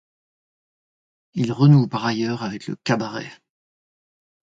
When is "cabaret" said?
2.77-3.31